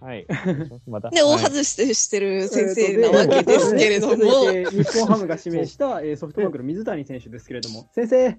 [0.00, 0.26] はい。
[0.86, 1.10] また。
[1.10, 8.38] で、大はい外してしてる先生なわけですけれども、日本ハムが指名したえーソフトバンクの水谷選手ですけれども、先生、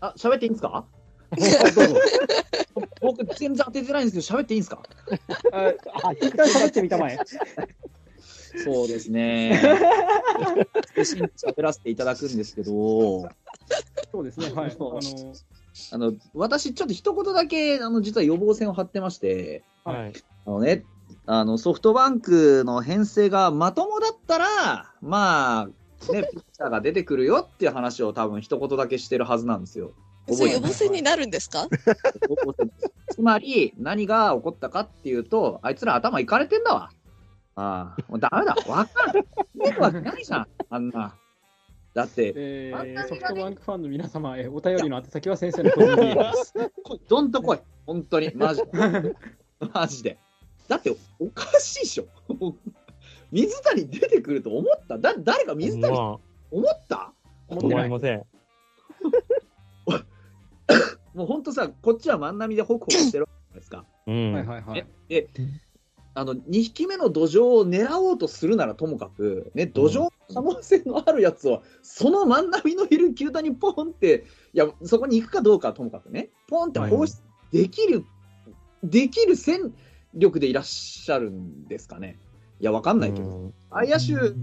[0.00, 0.86] あ、喋っていいんですか？
[1.36, 2.00] どうぞ。
[3.00, 4.82] 僕、全然当ててないんですけど、喋っていいんですか？
[5.52, 5.72] あ
[6.04, 7.18] あ一旦喋ってみたまえ。
[8.64, 9.60] そうですね。
[10.96, 13.28] 少し喋らせていただくんですけど、
[14.12, 14.70] そうですね、はい。
[14.70, 15.00] あの
[15.92, 20.12] あの、私、ちょっと一言だけ、あの、実は予防線を張ってまして、はい。
[20.46, 20.84] あのね、
[21.26, 25.66] あの、ソフトバンクの編成がまともだったら、まあ、
[26.12, 29.92] ね、 ピッチャーが出てくるよっていう話を多分一言だけしてるはずなんですよ。
[30.32, 31.68] そう予防線になるんですか？
[33.10, 36.90] つまり、何が起こったかっていうと、あいつら頭いかれてんだわ。
[37.54, 38.56] ああ、もうダメだ。
[38.68, 39.26] わかる。
[39.54, 41.14] 見るわけないじゃん、あんな。
[41.96, 46.54] だって、えーソフトバンクファンの皆様、えーお便りの宛先は先生の個人 D です。
[47.08, 47.58] どんと来い。
[47.86, 48.70] 本当に、マジで。
[49.72, 50.18] マジで。
[50.68, 52.06] だって、おかしいでしょ。
[53.32, 54.98] 水谷出てくると思った？
[54.98, 56.18] だ誰が水谷ま
[56.50, 56.96] 思った？
[57.00, 57.12] あ、
[57.48, 57.88] 思ってない。
[57.88, 58.22] ません。
[61.14, 63.84] もう本当さ、こっちは万波でホクホクしてるわけじゃないですか。
[64.06, 64.32] うん。
[64.34, 64.86] はいはいはい。
[65.08, 65.28] で、
[66.16, 77.20] あの、2匹目の土壌を狙おうとするならともかく、ね、土壌可能性のあるやつを、その万波のいる球団にポンって、いや、そこに行くかどうかはともかくね、ポンって放出
[77.52, 78.06] できる、
[78.82, 79.74] できる戦
[80.14, 82.18] 力でいらっしゃるんですかね。
[82.60, 83.28] いや、わかんないけど。
[83.28, 84.34] うん外野手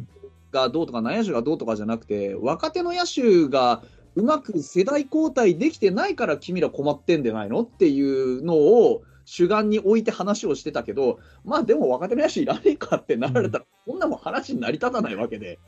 [0.51, 3.81] がどうとか内野手がどうとかじゃなくて、若手の野手が
[4.15, 15.59] うまく世代交代できてないから君ら困ってんじゃないのっていうのを主眼に置いて話をしてたけど、まあでも若手の野手いらねえかってなられたら、そんなもん話に成り立たないわけで、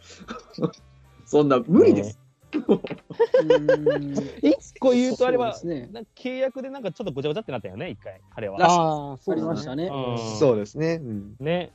[1.25, 2.19] そんな無理です。
[2.53, 6.03] うーん一個言うとあれは、そうですね。
[6.15, 8.57] 契約でなんかちょっとごちゃごちゃってなったよね、一回、彼は。
[8.61, 9.41] ああ、そあうですね。
[9.41, 9.89] りましたね。
[9.91, 10.99] うんそうですね。
[11.01, 11.35] うん。
[11.39, 11.73] ね。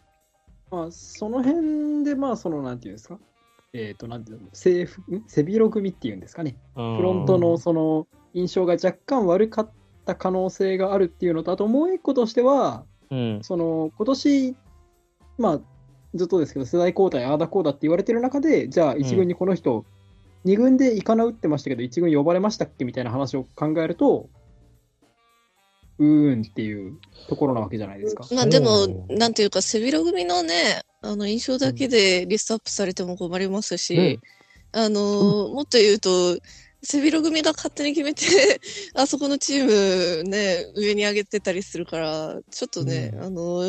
[0.71, 3.19] まあ、その辺で、まあ、その、なんていうんですか？
[3.73, 5.25] えっ、と、なんていうの、セーフ、ん？
[5.27, 6.57] 背広組っていうんですかね。
[6.75, 9.71] フフロントのその印象が若干悪かっ
[10.05, 13.41] た可能性があるっていうのと、あともう一個としては、うん。
[13.43, 14.57] その今年、
[15.39, 15.61] まあ、
[16.15, 19.85] ずっとですけど、世代交代、ああだこうだって言われてる中で、じゃあ、1軍にこの人、
[20.45, 24.29] 2軍でイカナ打ってましたけど、1軍呼ばれましたっけみたいな話を考えると、
[25.99, 28.27] うーんっていうところなわけじゃないですか。
[28.35, 34.19] まあでもう、んなんていうか、背広組のね、あの、印象だけでリストアップされても困りますし、
[34.73, 36.39] あの、もっと言うと、
[36.83, 38.61] 背広組が勝手に決めて、
[38.95, 43.23] あそこのチームね、上に上げてたりするから、ちょっとね、うん。
[43.25, 43.63] あの、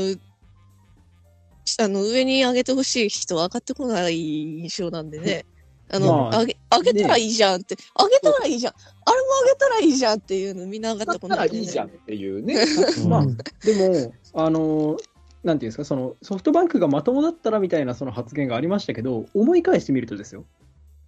[1.79, 4.17] あの、上に上げてほしい人は上がってこない
[4.59, 5.45] 印象なんでね。
[5.89, 8.73] あの、まあ上げ、上げたらいいじゃんって、上げたらいいじゃん。
[8.73, 12.65] あれも上げたらいいじゃんっていうのみんな上がってこないね、らいいじゃんっていうね。
[13.07, 13.43] まあうんで
[13.89, 14.97] も、あの
[15.43, 20.45] なんていうんですか、そのソフトバンクがまともだったらみたいなその発言がありましたけど、思い返してみるとですよ、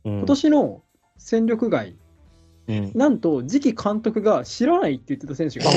[0.03, 0.17] うん。
[0.17, 0.83] 今年の
[1.23, 1.95] 戦力外、
[2.67, 2.91] うん。
[2.93, 5.71] なんと次期監督が知らないって言ってた選手が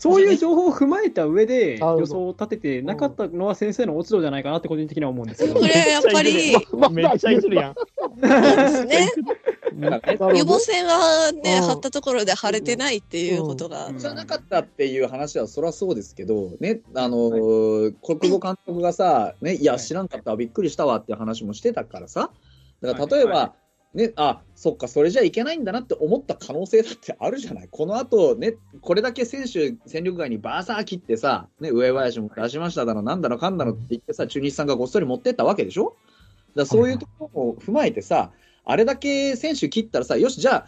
[0.00, 5.60] そういう情報を踏まえた上で予想を立ててなかったのは先生の落ち度じゃないかなって個人的には思うんですけど。
[5.60, 5.66] こ。
[5.66, 6.56] れやっぱり、
[6.90, 7.74] めっちゃいじるやん。
[9.76, 11.66] 予防線はね、うん。
[11.68, 13.88] 張ったところで腫れてないっていうことが。
[13.88, 13.98] うん。
[13.98, 20.08] じゃなかったっていう話はそりゃそうですけど、ね、あのー国母監督がさ、ね、いや、知らん。
[20.08, 22.30] かったわ、びっくりしたわっていう話もしてたからさ、
[22.86, 23.54] だから例えば、はいは
[23.96, 35.96] ね、あそっか、それじゃいけないんだなって思った可能性だってあるじゃない、この後ね、これだけ選手、戦力外にバーサー切ってさ、ね、上林も出しましただの、なんだのかんだのって言ってさ、中日さんがごっそり持ってったわけでしょ、
[36.54, 38.32] だそういうところも踏まえてさ、
[38.66, 40.66] あれだけ選手切ったらさ、よし、じゃあ、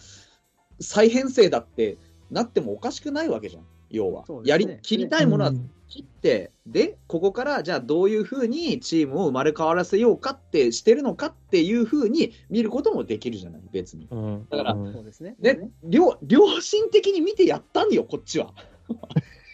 [0.80, 1.98] 再編成だって
[2.30, 4.25] なってもおかしくないわけじゃん、要は。
[4.28, 14.06] ねやり切りたいものはうん切って、で、ここからじゃあどういうふうにチームを生まれ変わらせようかってしてるのかっていうふうに見ることもできるじゃない、別に。
[14.10, 15.37] うんだからうんね。
[15.41, 18.53] で、良良心的に見てやったんよ、こっちは。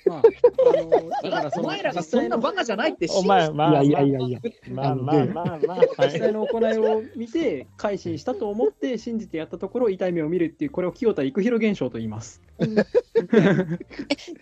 [0.07, 4.41] まあ、あのだだからそのお前らがそんなバカじゃないってお前、まあ、いやいやいやいや。
[4.71, 12.43] まあまあまあまあ、まあ、は実際の行いを見て、改心したと思って信じてやったところ、痛い目を見るっていう、これを清田育弘現象と言います。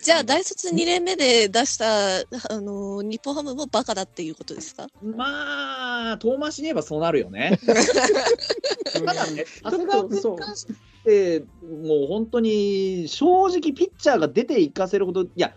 [0.03, 2.25] じゃあ、大卒2年目で出した、あ
[2.61, 4.89] の、日本ハムもバカだっていうことですか？
[5.03, 7.59] まあ、遠回しに言えばそうなるよね。
[8.93, 15.55] ただね、長谷川君そうに関して、もう本当に正直、ピッチャーが出ていかせるほど、いや、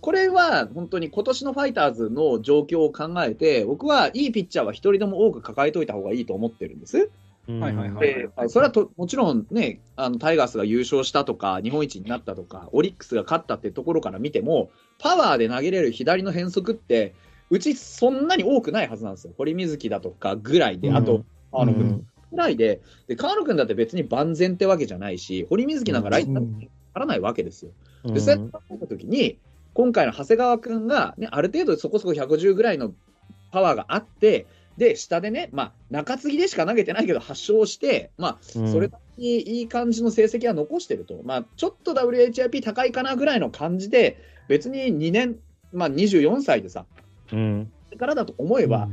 [0.00, 7.10] これは本当に今年のファイターズの状況を考えて、僕はいいピッチャーは一人でも多く抱えといた方がいいと思ってるんです。
[7.48, 7.60] うん。
[7.60, 8.06] はいはいはい。
[8.06, 17.14] でそれはともちろんね、あのタイガースが優勝したとか、日本一になったとか、オリックスが勝ったってところから見ても、パワーで投げれる左の変則って、
[17.50, 19.32] うちそんなに多くないはずなんですよ。
[19.36, 26.46] 堀水木だとかぐらいで、あと、あの、うんぐらいで、で、川野君だって別に万全ってわけじゃないし、堀水木なんかライトなん。
[26.54, 27.70] てならないわけですよ。
[28.04, 29.38] で、そうやって考えたときに、
[29.74, 32.92] 今回の長谷川君が、ね、ある程度そこそこ110ぐらいの
[33.52, 34.46] パワーがあって、
[34.76, 45.36] で、下でね、まあ、中継ぎでしか投げてないけど、発症して、まあ、それなりにいい感じの成績は残してると、まあ、ちょっと WHIP 高いかなぐらいの感じで、別に2年、
[45.72, 46.86] まあ、24歳でさ、
[47.32, 47.72] うん。
[47.98, 48.88] からだと思えば、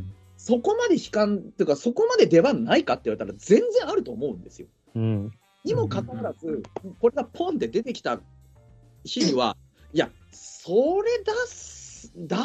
[0.46, 4.68] そこまで悲観っていうか、そこまで出番ないかって言われたら、全然あると思うんですよ。
[4.94, 5.32] うん。
[5.64, 6.62] にもかかわらず、
[7.00, 8.20] これがポンって出てきた
[9.04, 9.58] 日には、
[9.92, 12.36] いや、それ出す、出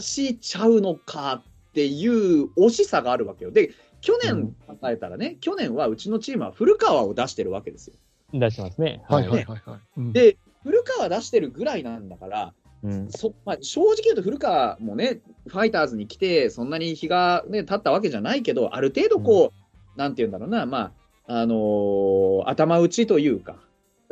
[0.00, 3.50] しちゃうのかっていう惜しさがあるわけよ。
[3.50, 7.96] で、去年考えたらね、去年はうちのチームは古川を出してるわけですよ。
[8.32, 9.02] 出してますね。
[9.08, 9.80] はいはいはいはい。
[9.96, 13.10] うんで、古川出してるぐらいなんだから、うん。
[13.10, 19.52] そまあ、正直言うと古川もね、ファイターズに来て、そんなに日が、ね、経ったわけじゃないけど、ある程度こ
[19.96, 20.92] う、なんて言うんだろうな、ま
[21.26, 23.56] ああのー頭打ちというか、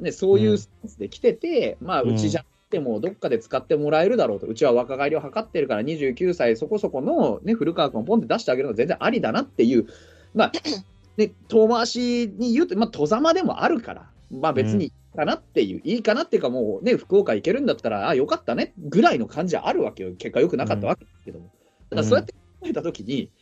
[0.01, 2.15] ね、そういうスタンスで来てて、まあ、うん。
[2.15, 9.87] うちじゃなくても、どっかで使ってもらえるだろうと、うちは若返りを図ってるから、29歳そこそこの、ね、古川君をポンって出してあげるのは全然ありだなっていう、
[10.35, 10.53] まあ、
[11.17, 21.53] ね、遠回しに言うと、まあ、戸ざまでもあるから、まあ別にかなっていう、いいかなっていうか、もうね、福岡行けるんだったら、あよかったねぐらいの感じはあるわけよ、結果良くなかったわけですけども。
[21.91, 23.33] だからそうやって考えたときに、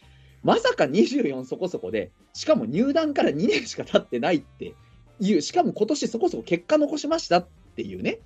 [0.42, 4.74] まさか24そこそこで、しかも入団から2年しか経ってないって
[5.20, 8.20] いう、しかも今年そこそこ結果残しましたっていうね、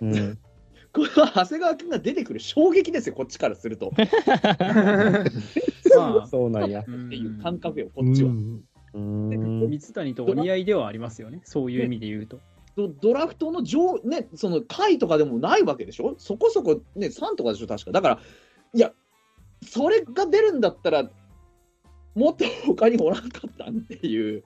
[0.00, 0.38] うん。
[0.94, 3.92] これは長谷川君が出てくる衝撃ですよ、こっちからすると。
[5.94, 6.80] まあ、そうなんや。
[6.80, 8.30] っていう感覚よ、こっちは。
[8.30, 9.68] うん。
[9.68, 11.40] 水谷とお似合いではありますよね。
[11.44, 12.40] そういう意味で言うと。
[12.76, 17.92] ドドラフトの上、ね、その回とかでもないわけでしょ、そこそこ、ね、3とかでしょ、確か。
[17.92, 18.20] だから、
[18.72, 18.92] いや、
[19.62, 21.08] それが出るんだったら、
[22.14, 24.44] もっと他におらんかったんっていう、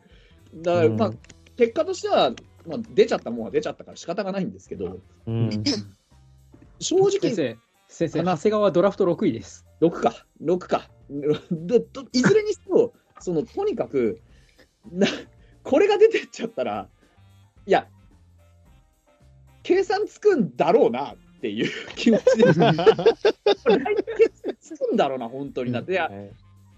[0.55, 1.13] だから、まあ、
[1.57, 2.33] 結果としては、
[2.67, 5.51] まあ、出ちゃったもんは出ちゃったから仕方がないんですけど、うん。
[6.81, 7.59] 正直、先生、
[7.89, 9.67] 先生、長谷川ドラフト6位です。
[9.81, 10.89] 6か、6か。
[12.13, 14.21] いずれにしても、そのとにかく
[14.93, 15.07] な、
[15.63, 16.89] これが出てっちゃったら、
[17.67, 17.89] いや、
[19.69, 25.93] 計算つくんだろうなっていう気持ちで、来年計算つくんだろうな、本当になって。
[25.93, 26.11] いや、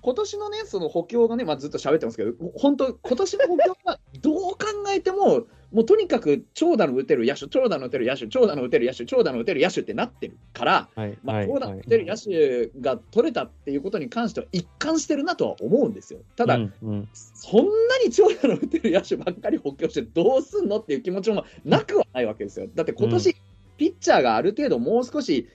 [0.01, 4.59] 今年のね、その補強がね、まあ、ずっと喋ってますけど、本当、今年の補強がどう考
[4.89, 11.19] えても、もうとにかく長打の打てる野手、長打の打てる野手、長打の打てる野手、長打の打てる野手ってなってるから、はい。
[11.23, 11.47] まあ、はい。
[11.47, 16.21] 長打の打てる野手が取れたっていうことに関しては一貫してるなとは思うんですよ。
[16.37, 22.67] ただ、うんうんそんなに長打の打てる野手ばっかり補強してどうすんのっていう気持ちもなくはないわけですよ。
[22.75, 23.35] だって今年、う
[23.77, 25.49] ピッチャーがある程度もう少し、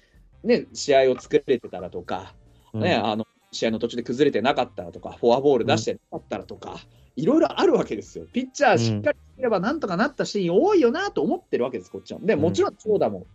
[0.44, 2.34] ね、試合を作れてたらとか、
[2.74, 6.80] ね、あの試合の途中で崩れてなかったらとか、フォアボール出してなかったらとか、
[7.16, 8.26] いろいろあるわけですよ。
[8.32, 12.20] ピッチャーしっかりすればなんとかなったシーン多いよなと思ってるわけです、こっちは。
[12.22, 13.26] でもちろん長打も、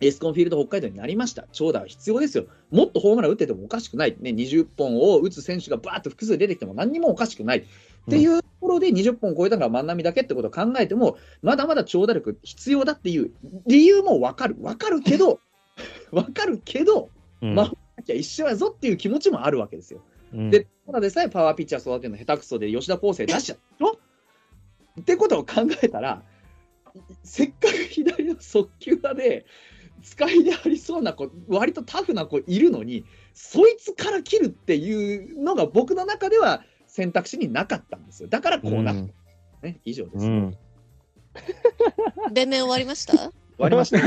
[0.00, 1.46] エスコンフィールド北海道になりました。
[1.52, 2.44] 長打は必要ですよ。
[2.70, 4.16] もっとホームラン打っててもおかしくない。
[4.20, 7.58] ね、20本を打つ選手がバーッと複数出てきても何にもおかしくない。
[7.58, 7.64] っ
[8.10, 13.32] ていうところで20本超えたのが万波だけってことを考えても、まだまだ長打力必要だっていう
[13.66, 14.56] 理由もわかる。
[14.60, 15.40] わかるけど、
[16.12, 17.10] わかるけど、
[17.42, 17.72] うんまあ、
[18.08, 20.02] きゃ一緒やぞっていう気持ちもあるわけですよ。
[20.32, 26.22] うんで、ただでさえパワーピッチャー育てるの下手くそで吉田康生出しちゃうのってことを考えたら、
[27.22, 29.44] せっかく左の速球打で、
[30.02, 33.04] 使いでありそうな子、割とタフな子いるのに、
[33.34, 38.28] そいつから切るっていうのが僕の中では選択肢になかったんですよ。
[38.30, 39.66] だからこうなった。
[39.66, 40.16] ね、以上です。
[40.18, 40.56] 終うん。
[42.32, 43.32] 弁明終わりました？
[43.58, 43.98] わりました。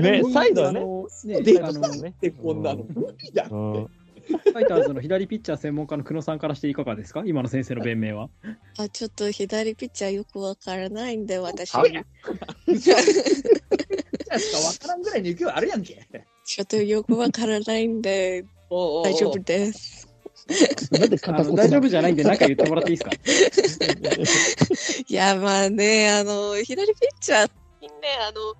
[0.00, 3.54] ねサイドはねあのねであのフねで、こんなの無理だって。
[3.54, 7.24] うんァイターズの左ピッチャー専門家の久野さんからしていかがですか？
[7.26, 8.28] 今の先生の弁明は。
[8.78, 11.74] あ、ちょっと左ピッチャーよくわからないんで、私。
[11.74, 12.00] わから
[14.96, 16.06] んぐらいの勢いあるやんけ。
[16.44, 20.06] ちょっとよくわからないんで、おうおうおう大丈夫です。
[20.92, 23.04] なんであの大丈夫じゃないんで、何か言ってもらっていいで
[23.66, 23.86] すか？
[25.08, 27.50] いや、まあね、あの、左ピッチャー
[27.80, 27.94] にね、
[28.28, 28.54] あの、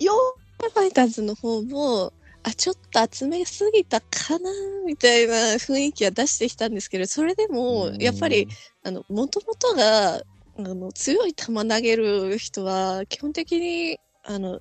[0.00, 2.12] ヨーファイターズの方も、
[2.42, 4.50] あ、ちょっと集めすぎたかな、
[4.86, 8.48] みたいな雰囲気は出してきたんですけど、それでも、やっぱり、
[8.84, 10.22] あの、もともとが、あ
[10.58, 14.60] の、強い球投げる人は、基本的に、あの、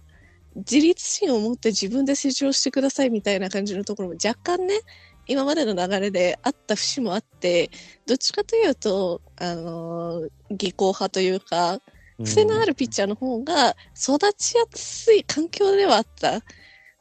[0.55, 4.79] 自立心を持って自分で成長してくださいみたいな感じのところも若干ね、
[5.27, 7.69] 今までの流れであった節もあって、
[8.07, 11.79] どっちかというと、あのー技巧派というか、
[12.23, 16.41] 癖のあるピッチャーの方が育ちやすい環境ではあった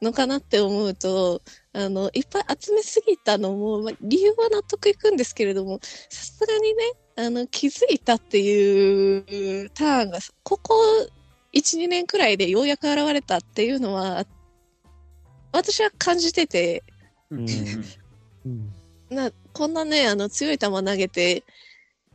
[0.03, 1.41] のかなって思うと、
[1.73, 10.75] あの、いっぱい集めすぎたのも、まあ、理由は納得いくんですけれども、さすがにね、あの、気づいたっていうターンが、ここ
[11.53, 14.25] 1、2年くらいでようやく現れたっていうのは、
[15.53, 16.83] 私は感じてて、
[17.31, 17.47] うん
[18.47, 18.73] うん。
[19.11, 21.45] な、こんなね、あの、強い球投げて、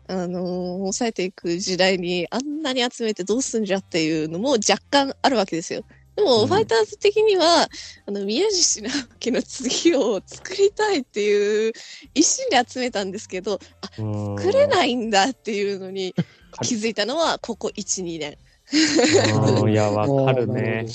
[0.09, 5.83] あのー抑えていく時代に、あんなに集めてどうすんじゃっていうのも若干あるわけですよ。
[6.15, 7.69] でも、うんファイターズ的には、
[8.07, 11.73] あの、宮地直樹の次を作りたいっていう
[12.15, 13.59] 一心で集めたんですけど、
[13.91, 16.15] 作作れないんだっていうのに
[16.63, 18.37] 気づいたのは、ここ1、2年。
[18.71, 20.87] いや、 わかるね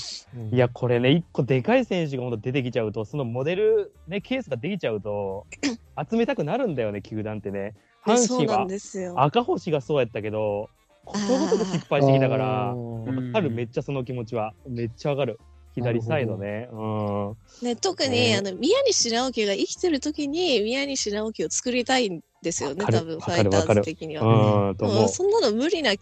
[0.51, 5.45] いや、これね、一個でかい選手が出てきちゃうと、そのモデル、ね、ケースができちゃうと、
[6.09, 7.75] 集めたくなるんだよね、球団ってね。
[8.05, 9.13] 阪神はそうなんですよ。
[9.19, 10.69] 赤星がそうやったけど、
[11.05, 14.53] ことごとく失敗してきたから、わーかる、めっちゃその気持ちは。
[14.67, 15.39] めっちゃわかる。
[15.75, 16.69] 左サイドね。
[16.71, 17.35] うん。
[17.61, 24.23] ね、特に、ねあの、宮西直樹が生きてる時に、宮西直樹を作りたいんですよね、多分、わファイターズ的には。
[24.23, 25.05] うん、う。
[25.05, 25.93] うそんなの無理な、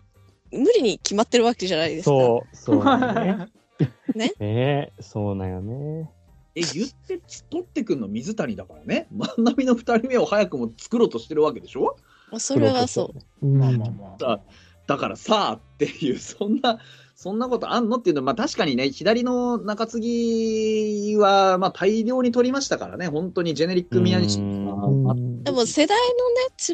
[0.52, 2.12] 無理に決まってるわけじゃないですか。
[2.12, 3.48] そう、そうだね。
[4.14, 6.10] ねねそうなんよね。
[6.56, 7.20] え、言って
[7.50, 9.08] 取ってくんの水谷だからね。
[9.14, 11.96] 万波の2人目を早くも作ろうとしてるわけでしょ？
[12.32, 13.48] まあそれはそう。
[13.48, 14.18] うんまあまあまあ。
[14.18, 14.42] だ
[14.86, 16.78] だからさあっていう、そんな、
[17.16, 25.98] そんなことあんのっていうのは、まあ確かにね、左の中継ぎは、まあ大量に取りましたからね、本当にジェネリック宮西でも世代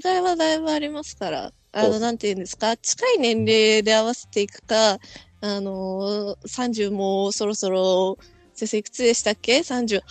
[0.03, 4.93] のね、違いはだいぶありますから、あの、なんて言うんですか、近い年齢で合わせていくか、
[5.41, 8.17] あのー、30もうそろそろ、
[8.59, 10.01] 先生いくつでしたっけ ?38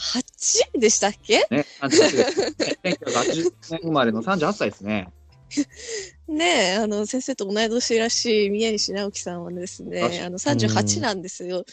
[0.79, 1.47] でしたっけ？
[1.51, 2.53] ね、38です
[2.83, 5.09] 1980年生まれの38歳ですね。
[6.29, 11.65] ねえ、あの、先生と同い年らしい宮西直樹さんはですね、にあの、38なんですよ。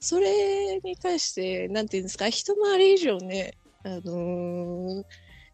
[0.00, 5.04] それに対して、なんていうんですか、一回り以上ね、あのー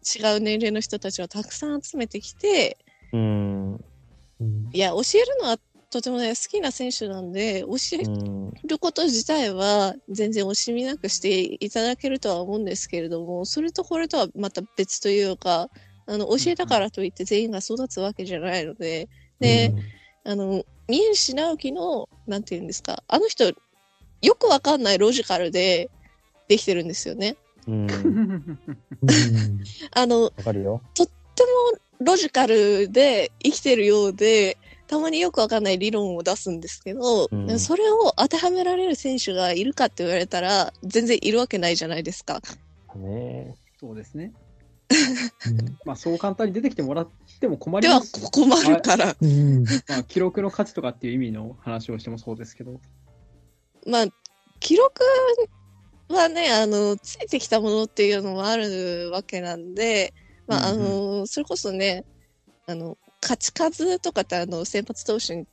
[0.03, 2.79] 違う年齢の人たちをたくさん集めてきて、
[3.13, 3.85] うん。
[4.73, 5.59] いや、教えるのは
[5.91, 8.53] とてもね、好きな選手なんで、教えうん。
[8.65, 15.69] ること自体は全然惜しみなくしていただけるとは思うんですけれども、それとこれとはまた別というか、
[16.07, 19.09] あの、教えたからといって全員が育つわけじゃないので、
[19.41, 19.75] で、
[20.25, 23.53] あの、宮西直樹の、なんて言うんですか、あの人、
[24.23, 25.91] よくわかんないロジカルで
[26.49, 27.37] できてるんですよね。
[27.67, 27.87] うん。
[29.93, 30.31] あの。
[30.95, 31.49] とっても
[32.01, 34.59] ロジカルで生きてるようで、
[34.91, 42.41] たまによくわかんない理論を出すんですけど、うんそれを当てはめられる選手がいるかって言われたら、全然いるわけないじゃないですか。
[42.97, 44.33] ねそうですね。
[45.87, 48.31] まあ、そう簡単に出てきてもらっても困りでは、ますし。
[48.33, 49.15] 困るから。
[49.87, 52.81] まあ、記録の価値とかっていう意味の話をしてもそうですけど。
[53.87, 54.07] まあ、
[54.59, 55.05] 記録
[56.09, 60.13] はね、あの、ついてきたものっていうのもあるわけなんで、
[60.49, 60.83] まあ、あうん
[61.21, 62.05] の、それこそね、
[62.67, 65.47] あの、勝ち数とかって、あの、先発投手に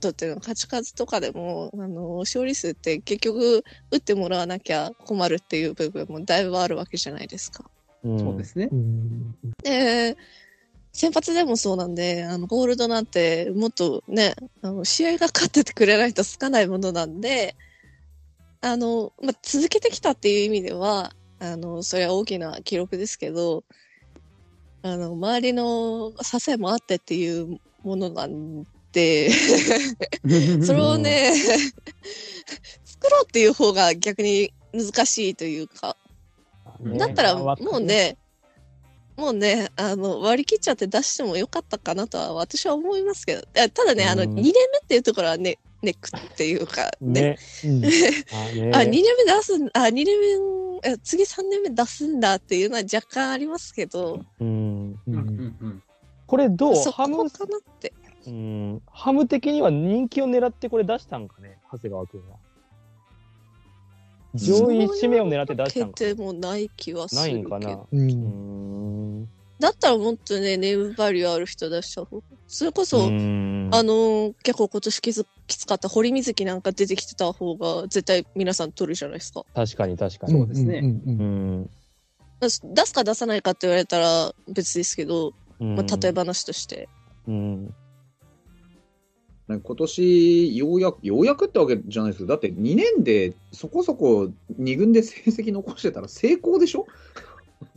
[0.00, 7.64] とっての勝ち数とかでも、あの、勝利数って結局、打ってもらわなきゃ困るっていう部分もだいぶあるわけじゃないですか。
[8.04, 8.68] うんそうですね。
[9.62, 10.16] で、
[10.92, 17.56] 先発でもそうなんで、あの、ゴールドなんて、もっとね、あの、試合が勝っててくれないとつかないものなんで、
[18.60, 23.64] あの、まあ、続けてきたっていう意味では、あの、それは大きな記録ですけど、
[24.84, 29.30] あの、周りの支えもあってっていうものなんで、
[30.62, 31.32] それをね、
[32.84, 35.96] 作ろうっていう方が逆に難しいというか、
[36.80, 38.18] ねだったらもうね、
[39.16, 44.34] もうね、あの、割り切っちゃって出してもよかったかなとは私は思いますけど、ただね、あの、2うん。
[44.34, 44.52] 年目っ
[44.86, 47.20] ていうところはね、ネックっていうか、ね。
[47.20, 47.38] ね。
[48.32, 50.06] あねあ、2年目出すん、あ、2年
[50.82, 54.98] 目、え次3年目出すんだっていうのは若干ありますけど、うん。
[55.06, 55.82] うんうんうん
[56.26, 56.76] これどう？
[56.76, 57.92] そハムこかなって。
[58.26, 58.82] うん。
[58.90, 62.36] ハム的には人気を狙ってこれ出したんかね、長谷川君は。
[64.34, 65.94] 上位指名を狙って出したんか。
[65.98, 67.56] 決定もない気はすないるけど。
[67.58, 67.74] んかな？
[67.74, 69.28] ううんん。
[69.60, 72.24] だったらもっとね、ネームバリューある人出した方が。
[72.48, 79.44] それこそ、うんあのー結構今年きつきつかった堀水木なんか出てきてた方が絶対皆さん取るじゃないですか。
[79.54, 80.32] 確かに確かに。
[80.32, 81.70] そうですねうん。
[82.40, 86.88] 出すか出さないかって言われたら別ですけど、まあ、例え話として。
[87.28, 87.74] うん。
[89.46, 96.86] なんか今年、ようやく、ようやくってわけじゃないですけど、だって2年でそこそこ2軍で成績残してたら成功でしょ？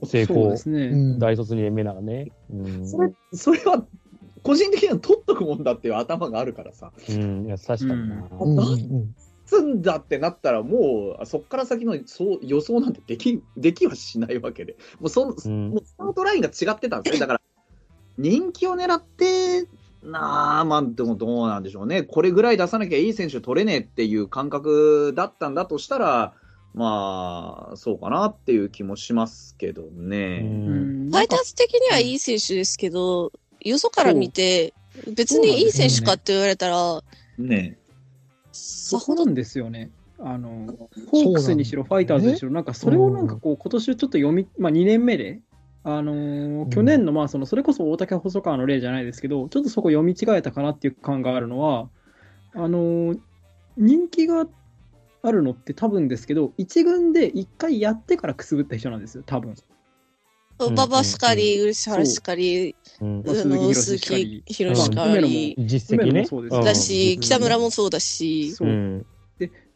[0.03, 0.57] 成功で。
[0.57, 0.87] すね。
[0.87, 2.31] うん大卒2年目ならね。
[2.51, 2.87] うん。
[2.87, 3.85] それ、それは、
[4.43, 6.91] 個人的には取っとくもんだっていう頭があるからさ。
[7.09, 8.27] うん、いや、確かにな。
[8.39, 9.15] うんうん
[9.47, 14.75] つんだってなったら、もう、そっから先のそう予想なんてでき、 できはしないわけで。
[14.99, 17.19] もうそん、うんもうスタートラインが違ってたんですね。
[17.21, 17.41] だから、
[18.17, 19.67] 人気を狙って、
[20.03, 22.03] なあ、まあ、でもどうなんでしょうね。
[22.03, 26.33] これぐらい出さなきゃいい選手取れねえっていう感覚だったんだとしたら、
[26.77, 30.41] まあ、そうかなっていう気もしますけどうね。
[30.41, 33.31] ファイターズ的にはいい選手ですけど、
[33.61, 34.75] よそから見て、
[35.15, 37.01] 別にいい選手かって言われたら、
[37.39, 37.79] ね。
[38.51, 39.89] さほどそこなんですよね。
[40.19, 40.67] あの、
[41.11, 45.39] ホークスにしろ、ファイターズにしろ、なんかそれをなんかこう、今年ちょっと読み、まあ2年目で、
[45.83, 51.89] あのー去年のまあその、それこそ大竹細川の例じゃないですけど、ちょっとそこ読み違えたかなっていう感があるのは、
[52.53, 53.19] あのー
[53.79, 54.47] 人気があ
[55.31, 59.51] るのって多分ですけど、一軍で一回やってからくすぶった人なんですよ、多分。
[59.51, 63.27] ん馬場しかり、漆原しかり、う。
[63.27, 66.09] 鈴鈴木木宏しかまあり、実績ね。
[66.09, 66.55] 梅野もそうです。
[66.55, 68.67] うんだし、北村もそうだし、そう。
[68.67, 69.05] う、ん。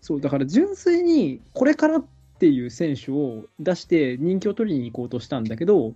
[0.02, 2.06] そう、だから純粋にこれからっ
[2.40, 5.94] ていう選手を出して人気を取りに行こうとしたんだけど、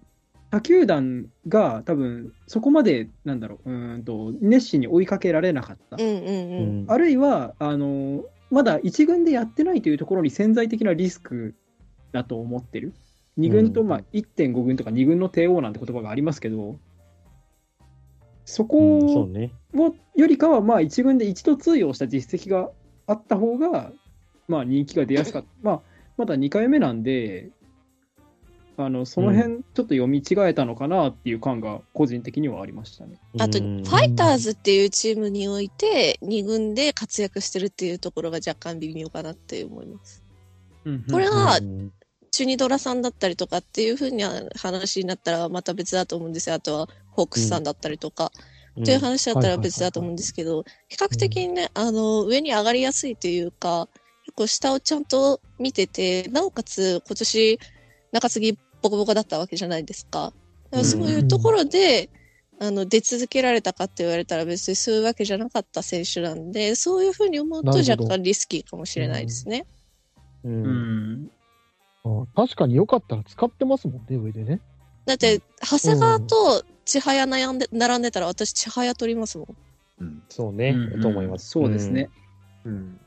[0.51, 5.97] 他球団が多分そこまで、なんだろう、うーんと、熱心に追いかけられなかった。
[5.97, 6.85] うんうんううん。
[6.85, 6.85] ん。
[6.87, 11.55] あるいは、あの、まだ一軍でやってないというところに潜在的なリスク
[12.11, 12.93] だと思ってる。
[13.37, 16.77] 2軍と、うんまあ、1.5軍とか2軍の帝王なんて言葉がありますけど、
[18.45, 19.27] そうんこ。
[19.75, 22.69] をよりかは、まあ、一軍で一度通用した実績が
[23.07, 23.91] あった方が、
[24.47, 25.47] まあ、人気が出やすかった。
[25.61, 25.81] まあ、
[26.17, 27.49] まだ2回目なんで、
[28.77, 33.19] あの、その辺、ちょっと読み違えたのかなっていう感が、個人的にはありましたね。
[33.39, 40.23] あと、フうんァイターズっていうチームにおいて、2軍で活躍してるっていうところが若干微妙かなって思います。
[41.11, 41.91] これがうん。
[42.31, 44.21] チュニドラさんだったりとかっていうふうに
[44.57, 46.55] 話になったらまた別だと思うんですよ。
[46.55, 48.33] あとはホークスさんだったりとか、
[48.79, 53.87] っていう話だったら別だと思うんですけど、比較的にね、あの、上に上がりやすいというか、
[54.25, 57.59] 結構下をちゃんと見てて、なおかつ今年
[58.11, 60.31] 中継ぎボコボコだったわけじゃないですか。
[60.71, 62.09] だからそういうところで、
[62.59, 69.65] あの、出続けられたかって言われたら別にそういうわけじゃなかった選手なんで、そういうふうに思うとなるほど若干リスキーかもしれないですね。
[70.43, 70.49] う。
[70.49, 70.63] うん
[71.23, 71.31] ん。
[72.05, 74.61] あ確かによかったら使ってますもんね、上でね。
[75.05, 79.47] だって、長谷川と千早悩んで、並んでたら私千早取りますもん。
[80.01, 81.01] うんそうねうん。
[81.01, 81.49] と思います。
[81.49, 82.09] そうですね。
[82.63, 82.99] うん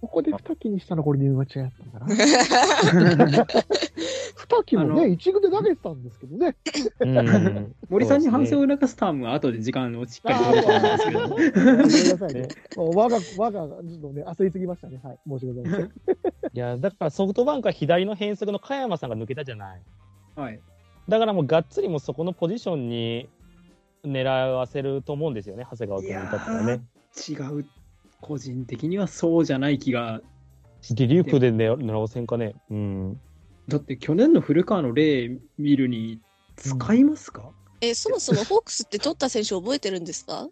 [0.00, 3.46] ここで二木にしたらこれで間違ったんだな。
[4.48, 6.56] 二木もね、一軍で投げてたんですけどね。
[7.88, 11.28] 森さんに反省を促すタームは後で時間をしっかりと思うんですけど。
[11.28, 12.48] ごめんなさいね。
[12.76, 15.00] 我が、我が、ちょっとね、焦りすぎましたね。
[15.02, 15.18] はい。
[15.28, 15.86] 申し訳ございません。
[16.54, 19.82] いや、だからソフトバンクは左の変則の加山さんが抜けたじゃない。
[20.36, 20.60] はい。
[21.08, 23.28] だからもうがっつりもうそこのポジションに
[24.04, 26.80] 狙わせると思うんですよね、長谷川君に至ってはね。
[27.28, 27.66] 違う。
[28.20, 30.20] 個人的にはそうじゃない気が。
[30.94, 32.54] リリーフで狙狙わせんかね？
[32.70, 33.20] うん。
[33.68, 36.20] だって去年の古川の例見るに
[36.56, 37.50] 使いますか、
[37.80, 40.48] え、そもそもホークスって取った選手覚えてるんですか？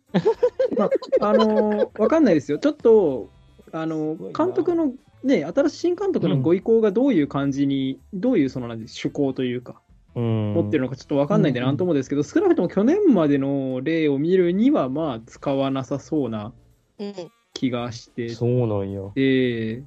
[1.21, 2.59] あのーわかんないですよ。
[2.59, 3.31] ちょっと、
[3.73, 4.93] あのすごいな監督の、
[5.25, 9.81] ね、新しい新監督のご意向がどういう感じに、どういうそのなんで趣向というか、
[10.15, 10.55] うん。
[10.55, 16.53] 持ってるのかちょっとわかんないんでうんなんともですけど、少なくとも去年までの例を見るには、まあ、使わなさそうな
[16.99, 17.15] うん。
[17.57, 19.01] 気がしてそうなんや。
[19.15, 19.83] て、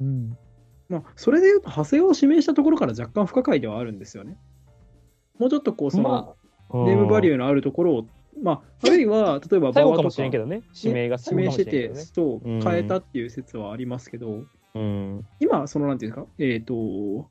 [0.00, 0.36] うん。
[0.88, 4.36] まあ、それでいうと、長谷川を指名したところから若干不可解ではあるんですよね。
[5.38, 6.34] もうちょっとこう、その、ま
[6.70, 7.34] あ、ネームバリュー。
[7.34, 8.06] ーのあるところを、
[8.42, 10.62] まあ、あるいは、例えば、最後かも馬場とかしれんけどね。
[10.74, 15.26] 指名が指名してて、そううん変えたっていう説はありますけど、うん。
[15.40, 16.74] 今、そのなんていうんですか、えっ、と、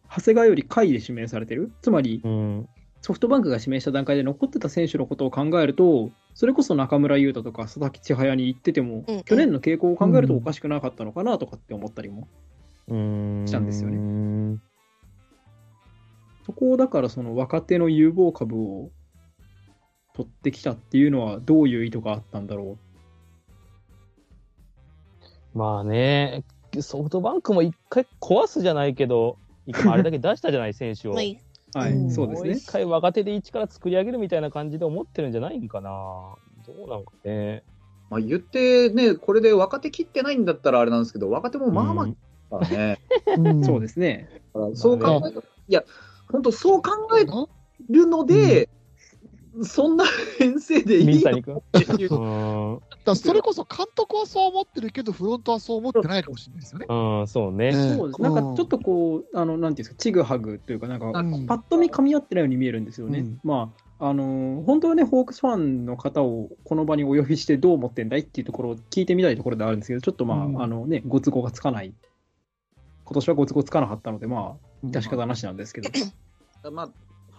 [0.09, 2.69] 長谷川より下位で指名されてる、つまりうん。
[3.01, 12.27] ソフトバンクが指名した段階で残ってた選手のことを考えると、それこそ中村優太とか佐々木千早に行ってても、うんうん去年の傾向を考えるとおかしくなかったのかなとかって思ったりも、
[12.87, 13.45] うん。
[13.47, 14.57] したんですよねね。
[16.45, 18.89] そこをだからその若手の有望株を
[20.13, 22.77] 取ってきたっていうのは、どういう意図があったんだろ
[25.53, 26.43] まあね、
[26.79, 31.15] ソフトバンクも一回壊すじゃないけど、一回あれだけ出したじゃない、選手を。
[31.73, 32.65] はい、うんそうですねもう一。
[32.65, 35.89] 回若手で一から作り上げるみたいな感じで思ってるんじゃないんかな。
[36.65, 37.63] どうなんかね。
[38.09, 42.07] まあ、言ってね、これで若手切ってないんだったらあれなんですけど、若手もまあま
[42.51, 42.99] あね。
[43.37, 44.29] うんそうですね。
[44.53, 45.83] だからそう考える、いや、
[46.31, 47.25] 本当そう考え
[47.89, 48.69] るので、
[49.63, 50.05] そんな
[50.37, 52.81] 編成でいいの？
[53.05, 56.85] だそれこそ監督はそう思ってるけど、フロントはそう思ってないかもしれないですよね。
[56.89, 57.71] うん、そうね。
[57.71, 58.21] そうです。
[58.21, 63.19] なんかちょっとこう、あの、なんていうんですか、ちぐはぐというか、なんか、うんパッと見噛み合ってないように見えるんですよね。
[63.19, 71.93] うんまあ、あのー本当はね、ホークスファンの方をこの場にお呼びしてどう思ってんだいっていうところを聞いてみたいところであるんですけど、ちょっとまあ、うんあのね、ご都合がつかない。
[73.05, 75.89] 今年はご都合つかなかったので、まあ、致し方なしなんですけど。
[76.71, 76.89] まあ、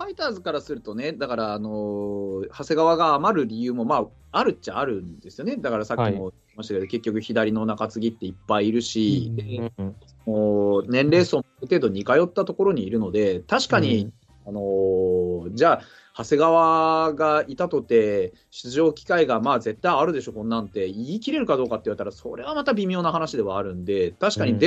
[0.01, 5.57] ファイターズからするとね、だから、あのー長谷川が余る理由も、まあ、あるっちゃあるんですよね。
[5.57, 9.31] だからさっきも言いましたけど、結局、左の中継ぎっていっぱいいるし、
[9.79, 14.11] うんもう年齢層もある程度似通ったところにいるので、確かに、
[14.47, 15.83] あのーじゃあ、
[16.17, 24.59] 長谷川がいたとて、出場機会がまあ絶対あるでしょ、こんなんて、言い切れるかどうかって言われたら、それはまた微妙な話ではあるんで、確かに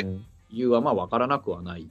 [0.53, 1.89] 理由はまあ分からなくはない、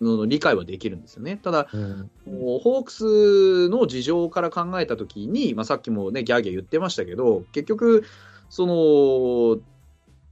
[0.00, 1.36] うん理解はできるんですよね。
[1.36, 8.04] ただ、うんもうホークスの事情から考えたときに、まあ、さっきもね、ギャーギャー言ってましたけど、結局、
[8.48, 9.60] その、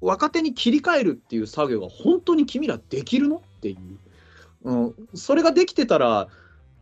[0.00, 3.98] 若手に切り替えるっていう作業が本当に君らできるのっていう。
[4.64, 6.28] うん、それができてたら、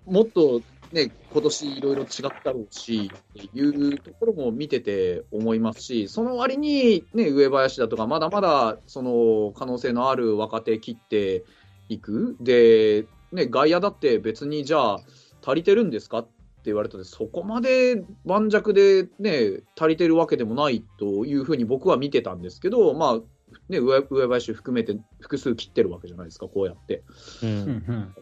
[0.06, 0.62] もっと
[0.94, 2.08] ね、今年いろいろ違っ
[2.44, 11.42] たろうし、っていうところも見てて思いますし、その割にね、上林だとか、まだまだその可能性のある若手切って
[11.88, 12.36] いく。
[12.40, 15.00] で、ね、外野だって別にじゃあ
[15.44, 16.30] 足りてるんですかって
[16.66, 23.20] 言われたら、そこまで盤石でね、足りてるわけでもないというふうに僕は見てたんですけど、まあ、
[23.68, 27.02] ね、上上林含めて複数切ってるわけじゃないですか、こうやって。
[27.42, 28.14] ううんん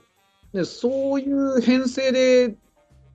[0.52, 2.54] でそういう編成で、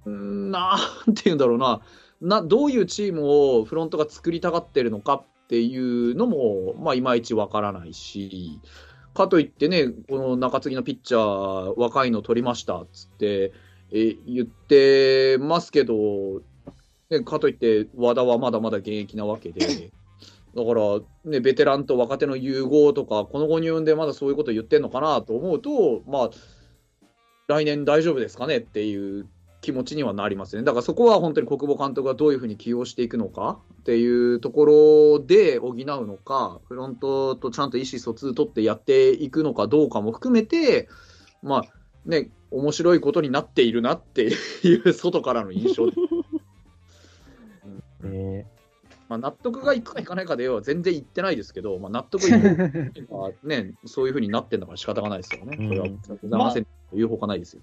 [0.06, 1.82] なんていうんだろうな
[2.22, 8.60] な、どういうチームをフロントが作りたがってるのかっていうのも、まあ、いまいちわからないし、
[9.14, 13.52] かといってね、この中継ぎのピッチャー、若いの取りましたっつって、
[13.92, 16.42] え言ってますけど、
[17.10, 19.92] ね、かといって、和田はまだまだ現役なわけで。
[20.56, 21.00] だから、
[21.32, 26.30] ね、ベテランと若手の融合とか、この後入でまだそういうこと言ってんのかなと思うと、まあ、
[27.48, 29.28] 来年大丈夫ですかねっていう
[29.62, 30.64] 気持ちにはなりますね。
[30.64, 40.88] だからそこは本当に国母監督がどういうふうに起用していくのかっていうところで補うのか、フロントとちゃんと意思疎通取ってやっていくのかどうかも含めて、
[41.42, 41.64] まあ
[42.06, 44.30] ね、面白いことになっているなって
[44.64, 45.88] いう外からの印象。
[48.08, 48.48] ね
[49.10, 55.58] まあ納得がいくかいかないかでは全然言ってないですけど、まあ、納得いくまあね、 そういうふうになってんだから仕方がないですよね。
[55.58, 55.88] これは
[56.24, 57.62] ざいませんと言うほかないですよ。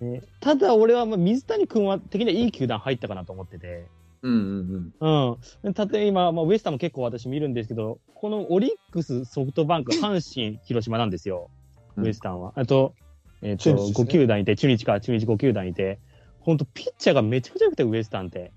[0.00, 3.86] ねただ俺はまあ水谷君は的にはいい球団入ったかなと思ってて、
[4.22, 5.36] うんうんうん。
[5.64, 11.50] うん、例えば今、まあ、ウエスタンも結構私見るんですけど、このオリックス、ソフトバンク、阪神、広島なんですよ、
[11.96, 12.52] うんウエスタンは。
[12.56, 12.94] あと、
[13.42, 15.98] えっ、と、中日ですね5球団いて、中日か、中日5球団いて、
[16.40, 18.52] 本当ピッチャーがめちゃくちゃ良くて、ウエスタンって。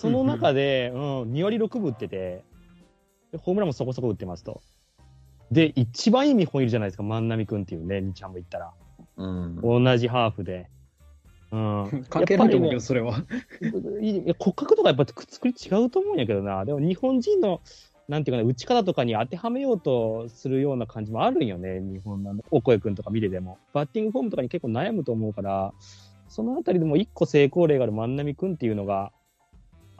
[0.00, 1.00] その中で、うん、
[1.32, 2.42] 2割6分打ってて、
[3.32, 4.62] でホームランもそこそこ打ってますと。
[5.50, 8.72] で、一番いい見本いるじゃないですか、万波君っていうね、日ハム行ったら。
[9.18, 10.70] うん同じハーフで。
[11.52, 12.04] うん。
[12.08, 13.22] 関係ないと思うけど、それは。
[14.00, 16.64] いいや骨格とかやっぱ作り違うと思うんやけどな。
[16.64, 17.60] でも日本人の、
[18.08, 21.78] なんていうかな、打ち方とかに当てはめようとするような感じもあるんよね。
[21.80, 23.58] 日本のオコエ君とか見てても。
[23.74, 25.74] バッティングフォームとかに結構悩むと思うから、
[26.26, 29.12] そのあたりでも一個成功例がある万波君っていうのが、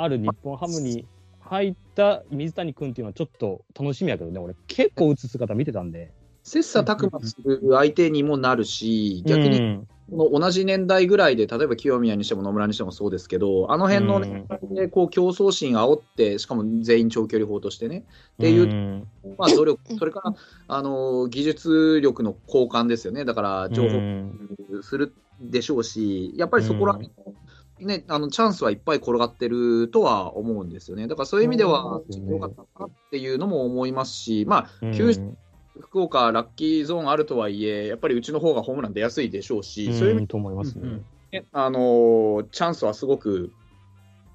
[0.02, 1.06] ある日本ハムに
[1.40, 4.38] 入った水谷君っていうのはちょっと楽しみやけどね。
[4.38, 6.12] 俺結構打つ姿見てたんで。
[6.42, 18.02] 切磋琢磨する相手にもなるし、逆にうんこの同じ年代ぐらいで、例えば清宮にしても野村にしてもそうですけど、あの辺の年代でこう競争心煽って、しかも全員長距離砲としてね、っ
[18.38, 19.06] ていううん
[19.38, 20.34] まあ、努力、それから
[20.66, 27.32] あの技術力の交換ですよね、だから情報うんするでしょうし、やっぱりそこら辺の、
[27.80, 31.08] ね、あのチャンスはいっぱい転がってるとは思うんですよね。
[31.08, 34.90] だからそういう意味では良かったかなっていうのも思いますし、まあ、
[35.80, 40.82] 福岡、ラッキーゾーンあるとはいえ、やっぱりうちの方がホームラン出やすいでしょうし、そういう意味んと思いますね。
[40.84, 43.52] うんで、あのーチャンスはすごく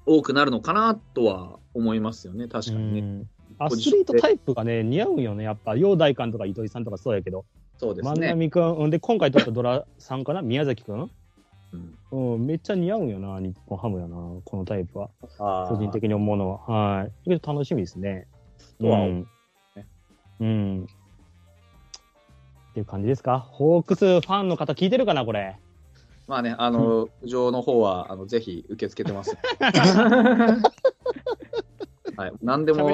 [0.06, 3.00] 多くなるのかなとは思いますよね、確かにね。
[3.00, 3.28] うん
[3.58, 5.44] アスリートタイプがね、似合うんよね。
[5.44, 7.46] やっぱ、陽大館とか糸井さんとかそうやけど、万
[7.78, 8.28] そうですね。
[8.28, 10.42] 波君、うんで、今回取ったドラさんかな？
[10.42, 11.10] 宮崎君、
[12.12, 15.10] うんうん、めっちゃ似合うんよな、日本ハムやな、このタイプは。
[15.38, 16.58] 個人的に思うのは。
[16.98, 17.06] はい。
[17.06, 18.26] だけど楽しみですね。
[18.80, 19.26] とは思うん。
[20.40, 20.84] うん。
[20.84, 23.38] っていう感じですか？
[23.38, 25.56] ホークスファンの方聞いてるかな、これ？
[26.26, 29.36] まあね、あの、苦情の方は、あの、ぜひ受け付けてます。
[32.16, 32.32] はい。
[32.42, 32.88] 何でも。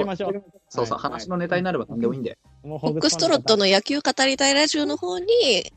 [0.69, 2.37] そうそう、はい話のネタになれば何でもいいんで。
[2.63, 5.25] もうフォックストロットの野球語りたいラジオの方に、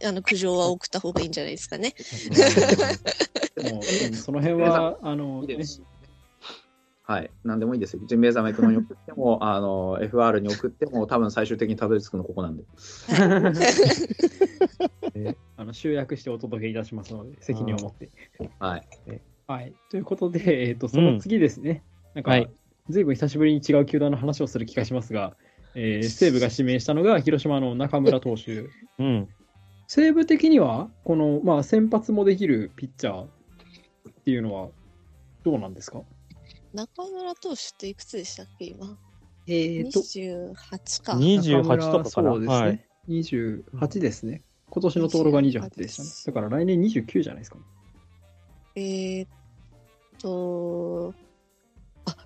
[0.04, 1.94] あの、苦情は送った方がいいんじゃないですかね。
[3.56, 4.14] でも、うん。
[4.14, 5.58] その辺は、あの、ね
[7.02, 7.30] はい。
[7.44, 7.60] なん。
[7.60, 8.02] でもいいですよ。
[8.06, 12.56] ジンベエザメ君に送っても、あの、FR に送っても、多分最終的にたどり着くのここなん。
[12.56, 12.64] で。
[15.56, 18.10] あの集約してお届けいたしますので、責任を持って。
[18.58, 18.88] はい。
[19.46, 19.72] はい。
[19.90, 21.82] ということで、えっ、と、その次ですね。
[22.14, 22.24] なん。
[22.24, 22.48] か、はい
[22.88, 23.14] ずいぶん。
[23.16, 25.36] 久しぶりに違う球団の話をする気がしますが、
[25.78, 28.64] えー西武が指名したのが広島の中村投手。
[28.98, 29.28] うん。
[29.86, 34.70] 西武的には、この、まあ、先発もできるピッチャーっていうのは、
[35.44, 36.00] どうなんですか？
[36.72, 38.98] 中村投手っていくつでしたっけ、今？
[39.46, 41.12] えっと、28か。
[41.12, 42.30] 28とかかな。
[42.32, 42.56] そうですね。
[42.58, 42.84] はい。
[43.08, 44.42] 28ですね。
[44.68, 46.08] 今年の登録が28でしたね。
[46.26, 47.58] だから来年29じゃないですか。
[48.74, 49.28] えーっ
[50.18, 51.14] と、
[52.06, 52.16] あ、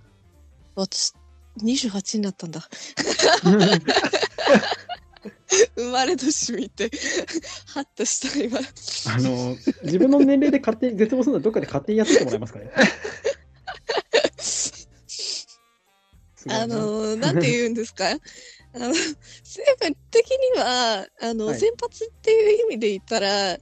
[0.77, 1.13] 私、
[1.63, 2.69] 28になったんだ。
[5.77, 6.91] 生まれ年見て、
[7.67, 8.59] ハッとした、今。
[8.59, 12.71] あの、自分の年齢で勝手に絶望するのはどっかで勝手にやっててもらえますかね。
[16.49, 18.07] あの、なんて言うんですか？
[18.09, 23.59] あの、成分的には、あの、はい先発っていう意味で言ったら、あ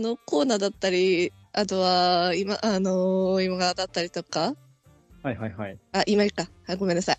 [0.00, 4.54] の、コーナーだったり、あとは、今、あの、今川だったりとか、
[5.22, 5.78] はいはいはい。
[5.92, 6.48] あ、今井か。
[6.66, 7.16] あごめんなさい。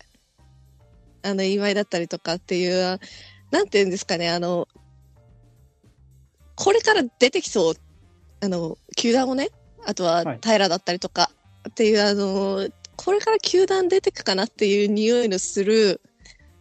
[1.22, 3.00] あの、今井だったりとかっていう、
[3.50, 4.68] なんて言うんですかね、あの、
[6.54, 7.74] これから出てきそう。
[8.42, 9.48] あの、球団をね、
[9.86, 11.30] あとは平だったりとか
[11.68, 16.00] っていう、あの、これから球団出てくかなっていう匂いのする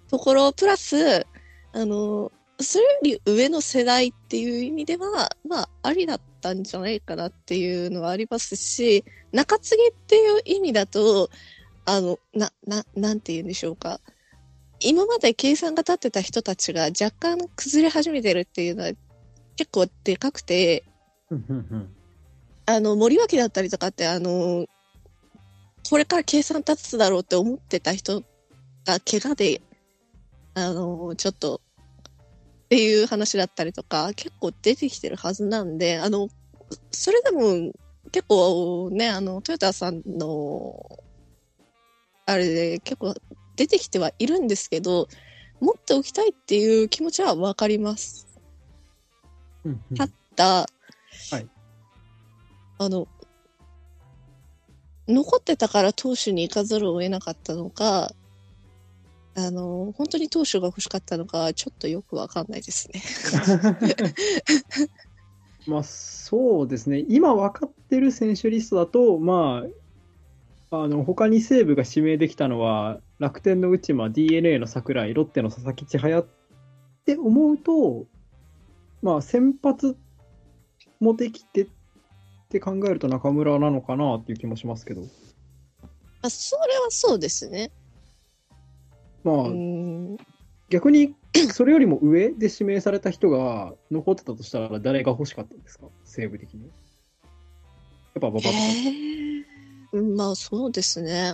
[0.10, 1.26] ところ、プラス、
[1.74, 11.30] あの、それより上の世代っていう意味では、まあ、ありだったんじゃないかなっていうのはありますし、中継ぎっていう意味だと、
[11.86, 14.00] あの、な、な、なんて言うんでしょうか。
[14.82, 18.92] 今まで計算が立ってた人たちが若干崩れ始めてるっていうのは
[19.58, 20.84] 結構でかくて、
[22.66, 24.68] あの、森脇だったりとかって、あの、
[25.90, 28.22] これから計算立つだろうって思ってた人
[28.86, 29.62] が怪我で、
[30.54, 31.62] あの、ちょっと、
[32.66, 36.30] っていう話だったりとか、結構出てきてるはずなんで、あの、
[36.92, 37.74] それでも
[38.12, 41.00] 結構ね、あの、トヨタさんの、
[42.26, 43.16] あれで結構
[43.60, 45.10] 出てきてはいるんですけど、
[45.60, 48.26] 持っておきたいっていう気持ちはわかります。
[49.66, 50.66] うんうんただ、
[51.32, 51.50] はい
[52.78, 53.10] あの、
[55.10, 58.14] 残ってたから投手に行かざるを得なかったのか、
[59.36, 63.02] あの、本当に投手が欲しかったのか、ちょっとよくわかんないですね。
[65.68, 69.70] まあそうですね、今分かってる選手リストだと、まあ、
[70.72, 76.28] あの他に西武が指名できたのは、楽天の内間、d n a の桜井、ロッテの佐々木千早っ
[77.06, 78.06] て思うと、
[79.02, 79.98] まあ、先発
[81.00, 81.68] もできてっ
[82.50, 85.02] て考えると中村なのかなっていう気もしますけど、
[86.22, 87.72] あそれはそうですね。
[89.24, 90.18] まあ、うん。
[90.70, 91.16] 逆に
[91.52, 96.68] それよりも上で指名された人が残ってたとしたら、誰が欲しかったんですか、西武的に。
[96.68, 96.68] や
[98.20, 98.54] っぱ馬場とか。
[98.54, 99.49] ええ
[99.92, 101.34] まあそうですね。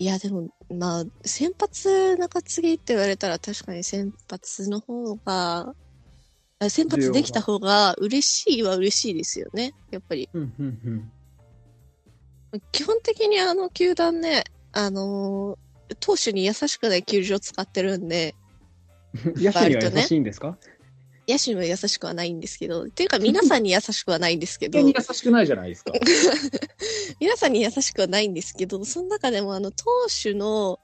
[0.00, 5.74] いやでも、まあ、先発中継ぎって言われたら確かに先発の方が、
[6.60, 9.74] あ先発できた方が嬉しいは嬉しいですよね。
[9.90, 10.28] やっぱり。
[10.32, 11.12] うんうんうん
[12.72, 15.68] 基本的にあの球団ね、あのー
[16.00, 18.34] 投手に優しくない球場使ってるんで、
[19.36, 20.58] 野手には優しいんですか、
[21.28, 25.92] 野手には優しくはないんですけど、っていうか皆さんに優しくはないんですけど優しくないじゃないですか。
[27.20, 29.84] 皆さんに優しくはないんですけど、その中でもあの投
[30.22, 30.80] 手の、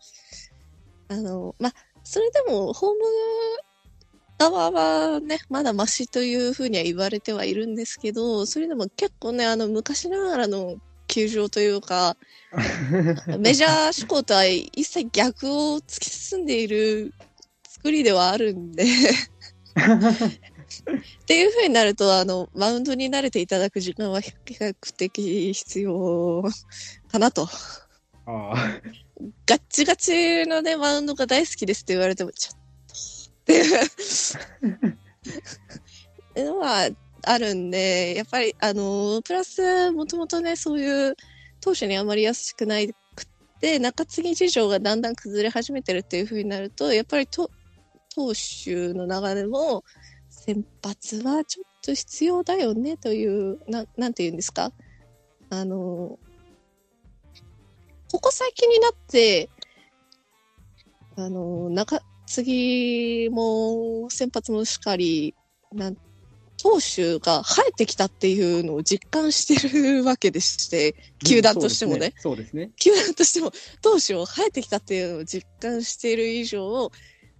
[1.08, 2.98] あの、まあ、それでもホーム
[4.38, 10.76] 側はね、まだマシというふうには言われてはいるんですけど、それでも結構ね、あの昔ながらの
[11.06, 12.18] 球場というか、
[13.38, 17.14] メジャー志向とは一切逆を突き進んでいる
[17.66, 18.84] 作りではあるんで、
[21.22, 26.44] っていうふうになると、あの、マウンドに慣れていただく時間は比較的必要
[27.10, 27.48] かなと。
[28.26, 28.80] ああ
[29.46, 32.64] ガッチガチのね、マウンドが大好きですって言われても、ちょっと、
[33.34, 33.52] って
[36.40, 36.88] いう のは
[37.22, 41.16] あるんで、やっぱり、あの、プラス、もともとね、そういう
[41.60, 42.94] 投手にあまり優しくないくっ
[43.60, 47.50] て、中継ぎ事情がだんだん崩れ始めてるっていう風になると、やっぱりと
[48.14, 49.84] 投手の中でも、
[50.30, 54.72] 先発はちょっと必要だよねという、ななんて言うんですか？
[55.50, 56.18] あの、
[58.10, 59.48] ここ最近になって、
[61.16, 65.34] あの、中次も先発もしっかり、
[65.72, 65.96] なん
[66.56, 72.14] 投手が生えてきたっていうのを実感してるわけでして、球団としてもね。
[72.16, 72.70] そうですね。
[72.78, 76.90] 球団としても投手を生えてきたっていうのを実感している以上、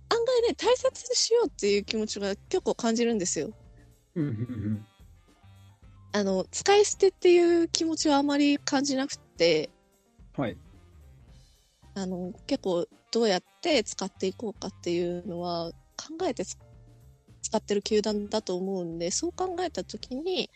[0.09, 3.47] 案外ね、大切にしようっていう気持ちが結構感じるんですよ。
[3.47, 3.87] そうですね。
[4.17, 4.87] うんうんうん
[6.17, 9.69] あの、使い捨てっていう気持ちはあまり感じなくて、
[10.37, 10.57] はい。
[11.97, 16.57] あの、結構どうやって使っていこうかっていうのは考えてつ
[17.43, 20.51] 使ってる球団だと思うんで、そう考えたときに、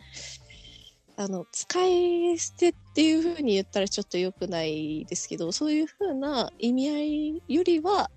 [1.17, 8.13] あの、使い捨てっていうふうに言ったらちょっと良くないですけど、そういうふうな意味合いよりは、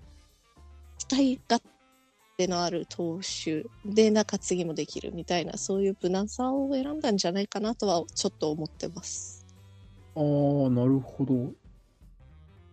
[1.12, 1.62] 使い勝
[2.38, 9.44] 手のある投手で中継ぎもできるみたいな、そういう無難さを選んだんじゃないかなとはちょっと思ってます。
[10.16, 10.22] ああ、
[10.70, 11.52] なるほど。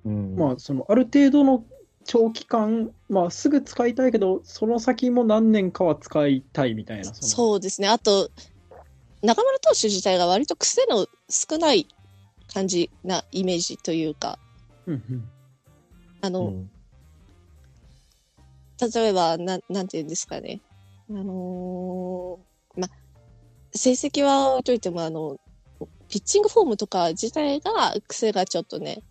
[0.06, 1.66] うんまあ、その、ある程度の
[2.06, 7.04] 長期間、まあ、すぐ使いたいけど、その先も何年かは使いたいみたいな。
[7.04, 7.90] そのそうですね。
[7.90, 8.32] あと、
[9.22, 11.90] 中村投手自体が割と癖の少ない
[12.54, 14.40] 感じなイメージというか、
[14.88, 15.30] うんうん。
[16.22, 16.70] あの、うん
[18.80, 20.62] 例えば、なん、なんて言うんですかね。
[21.10, 22.88] あのーま、
[23.74, 25.38] 成績は置いといても、あの、
[26.08, 29.04] ピッチングフォームとか自体が癖がちょっとね、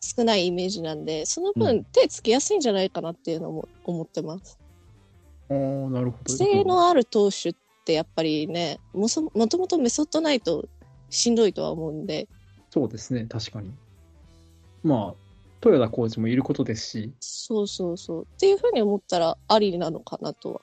[0.00, 4.58] 少ないイメージなんで、そのう分手つきやすいんじゃないかなっていうのも思ってます。
[5.50, 5.56] ああ、
[5.90, 6.24] なるほど。
[6.24, 10.66] 癖のある投手ってやっぱりね、もそもともとメソッドないと
[11.10, 12.28] しんどいとは思うんで、
[12.70, 13.72] そうですね、確かに。
[14.82, 15.29] まあ、
[15.64, 18.22] 豊田コーチもいることですし、そうそうそう。
[18.22, 20.60] っていうふうに思ったらありなのかなとは。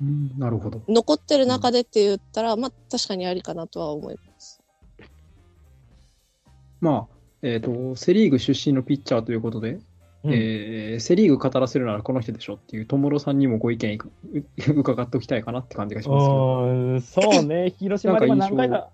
[0.00, 0.82] うん、なるほど。
[0.88, 4.62] 残ってる中でって言ったら、まあ確かにありかなとは思います。
[6.80, 9.78] まあ、えっ、と、セ・リーグ出身のピッチャーということで、
[10.22, 13.98] うんえーセ・リーグ語らせるならこの人でしょっていう、ともろーさんにもご意見
[14.76, 18.90] 伺っておきたいかなって感じがしますそうね、広島でも何回なんか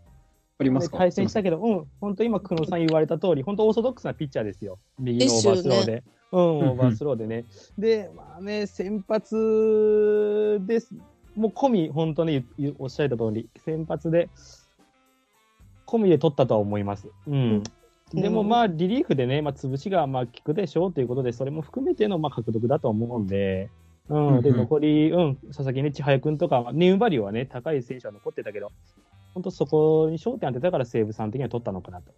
[0.59, 0.99] ありますか？
[0.99, 4.79] 対戦したけど、うん、本当今、久野さん言われた通り、本当オーソドックスなピッチャーですよ。
[4.99, 6.03] 右のオーバースローですで。
[6.33, 7.45] うん、オーバースローでね。
[7.79, 10.95] で、まあね、先発です。
[11.37, 12.45] もう込み、本当に
[12.79, 14.31] おっしゃった通り、先発で、
[15.87, 17.09] 込みで取ったとは思います。
[17.27, 17.63] うん。
[18.15, 23.69] でもまあ、リリーフでね、まあ、潰しがまあ効くでしょうということで、それも含めてのまあ獲得だと思うんで、
[24.09, 28.73] うん、で、うんうん残り、うん、佐々木ね、千早君とか、ネームバリューはね、高い選手は残ってたけど、
[29.37, 32.11] 本当そこに焦点当てたから西武さん的には取ったのかなと。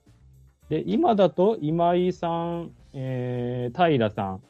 [0.69, 4.43] で、今だと今井さん、えー、平さん、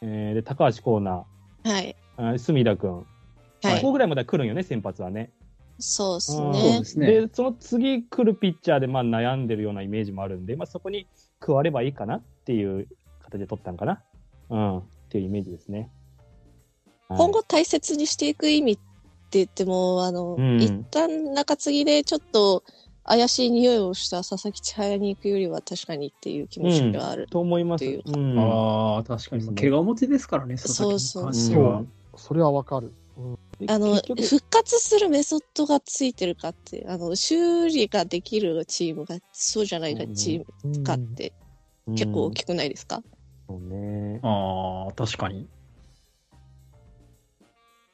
[0.00, 1.26] えー、で、高橋光成、
[1.64, 1.94] はい。
[2.16, 3.04] あ隅田君、
[3.62, 3.74] はい。
[3.74, 5.30] ここぐらいまでは来るんよね、先発はね。
[5.78, 6.84] そうですねで。
[6.86, 7.06] すね。
[7.06, 11.06] で、その次来るピッチャーでまあ悩んでるようなイメージもあるんで、まあ、そこに
[11.38, 12.88] 加わればいいかなっていう
[13.20, 14.02] 形で取ったんかな。
[14.48, 15.80] うん、っていうイメージですね。
[15.80, 15.90] はい
[17.18, 18.85] 今後大切にしていく意味って
[19.32, 22.62] 言っても、あの、うん一旦中継ぎでちょっと
[23.04, 27.28] 怪しい匂いをした佐々木千早に行くよりは確かにっていう気持ちがある。
[27.28, 27.84] と思います。
[27.84, 29.54] うんああ、確かに。
[29.54, 32.18] 怪我持ちですからね、佐々木そうそうに関う。
[32.18, 32.92] それはわかる。
[33.58, 41.32] であの、結局復活するメソッドがついてるかって、あの、修理ができるチームが、そうじゃないかチームかって
[41.94, 43.02] 結構大きくないですか、
[43.48, 44.20] そうね。
[44.22, 45.48] ああ、確かに。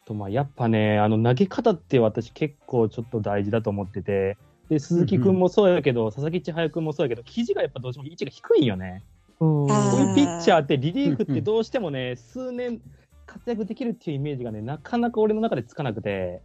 [0.04, 4.36] とまあ、やっぱね、あの投げ方って私結構ちょっと大事だと思ってて、
[4.68, 9.02] で鈴木君もそうやけど、佐々木千早君もそうやけど、肘がやっぱどうしても位置が低いんよね。
[9.40, 12.80] うんあこういうピッチャーってリリーフっうんうんてどうしてもね、数年
[13.26, 16.42] 活躍できるっていうイメージがね、なかなか俺の中でつかなくて、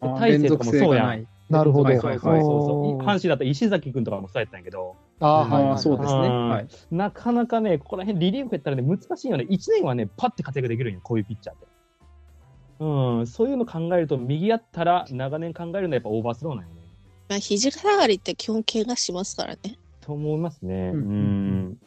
[0.00, 1.26] 大勢とかもそうやん。
[1.48, 1.84] なるほど。
[1.84, 6.20] はいそうはいはいそうそう阪神だったら石崎君とかもそうやったんやけど、あーはいそうですね。
[6.20, 6.68] うんはい。
[6.90, 9.46] なかなかね、ここら辺リリーフやったらね、難しいよね。
[9.48, 11.66] 1年はね、パッて活躍できるんよ、こういうピッチャーって。
[12.80, 16.80] うん、そういうの考えると、右やったら長年考えるのはやっぱオーバースローなんよね。
[17.28, 19.76] まあ、肘下がりって基本怪我しますからね。
[20.00, 20.90] と思いますね。
[20.94, 21.78] ううんん。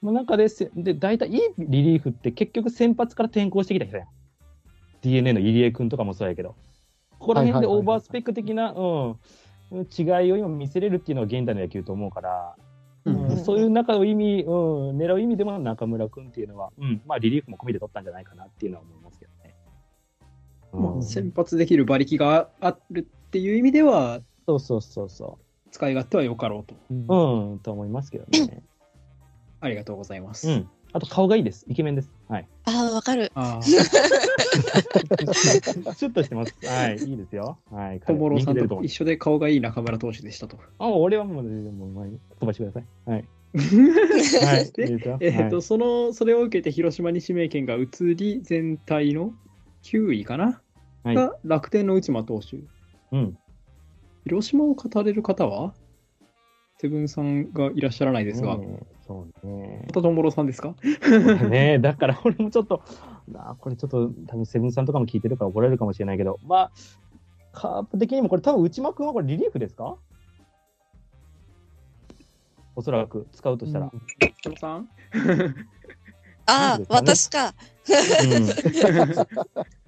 [0.00, 4.06] まあ、なんかで、せで、大体いいリリーフって結局先発から転向してきた人やん。
[5.02, 6.54] DNA の入江君とかもそうやけど。
[7.18, 9.16] ここら辺でオーバースペック的な、う
[9.72, 12.54] ん、違いを今見せれるっていうのが現代の野球と思うから、
[13.04, 19.25] うんうんそういう中を意味、うん、狙う意味でも中村君っていうのは、うん、まあリリーフも込みで取ったんじゃないかなっていうのは思いますけど
[20.76, 25.38] まあ、先発できる馬力があるっていう意味では、そうそうそうそ
[25.72, 26.74] 使い勝手はよかろうと。
[26.90, 26.94] う。
[26.94, 28.62] うん、と思いますけどね。
[29.60, 30.48] ありがとうございます。
[30.48, 30.68] うん。
[30.92, 31.66] あと顔がいいです。
[31.68, 32.10] イケメンです。
[32.28, 32.48] はい。
[32.64, 33.30] ああ、わかる。
[33.34, 33.80] ああ、 シュ
[36.08, 36.54] ッとしてます。
[36.64, 37.58] はい、いいですよ。
[37.70, 38.00] はい。
[38.00, 40.58] 小諸さんと一緒で顔がいい中村投手でしたと。
[40.78, 41.50] あ、俺はもう、も
[41.86, 42.84] う、もう飛ばしてください。
[43.10, 43.24] はい。
[44.78, 45.18] えっ、と、は
[45.60, 49.34] いその、それを受けて広島に指名権が移り、全体の
[49.82, 50.54] 9位かな、はい
[51.14, 52.56] が楽天の内間投手。
[53.12, 53.38] うん。
[54.24, 55.74] 広島を語れる方は？
[56.78, 59.94] セブンさんがいらっしゃらないですが、ねえそうねま。
[59.94, 60.74] たトンボロさんですか？
[61.48, 62.82] ねえ、だから俺もちょっと、
[63.34, 66.72] あこれちょっと多分セブンさんとかも聞いてるから怒られるかもしれないけど、まあ、
[67.52, 69.96] カープ的にもこれ多分内間君はこれリリーフですか？
[72.74, 73.90] おそらく使うとしたら。
[74.42, 74.88] トンさん
[76.48, 77.54] ああ、私か。
[77.88, 78.46] うん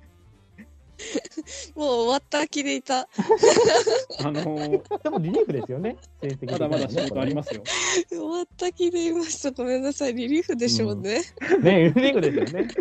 [1.75, 3.09] もう終わった気でいた。
[4.21, 7.63] あのーでもリリーフですよね、成績まだまだ仕事ありますよ。
[8.09, 9.51] 終わった気でいました。
[9.51, 10.15] ごめんなさい。
[10.15, 11.23] リリーフでしょうね。
[11.61, 12.67] ね、リリーフですよね。
[12.67, 12.73] ね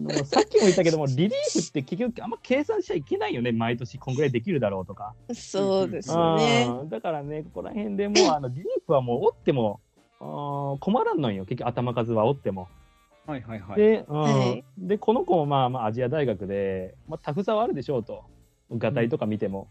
[0.00, 5.14] まあ、さっきも言ったけども、リリーフって結局あんま計算しちゃいけないよね、毎年こんぐらいできるだろうとか。
[5.34, 6.66] そうですね。
[6.82, 9.80] うんだからね、ここら辺でもうあのリリーフはもう折っても
[10.20, 12.68] あー困らんのよ、結局頭数は折っても。
[13.26, 13.76] はいはいはい。
[13.76, 18.24] で,、うんはいで、この子もまあまあアジア大学で、まあ、タフさはあるでしょうと、
[18.72, 19.68] ガタイとか見ても。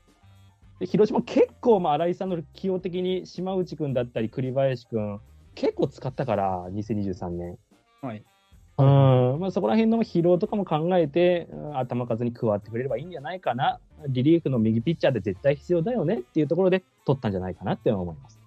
[0.80, 5.20] で広島、結構、まあ、新井さんの起用的に島内君だったり、栗林君、
[5.54, 7.58] 結構使ったから、2023年。
[8.02, 8.24] はい。
[8.78, 18.41] うんまあ、そこら辺の疲労とかも考えて、うん頭数に加わってくれればいいんじゃないかな、リリーフの右ピッチャーで絶対必要だよねっていうところで取ったんじゃないかなって思います。